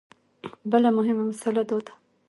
[0.71, 1.93] بله مهمه مسله دا ده.